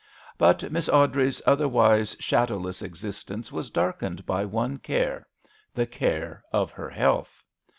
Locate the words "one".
4.45-4.79